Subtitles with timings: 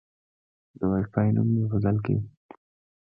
[0.77, 2.17] د وای فای نوم مې بدل کړ.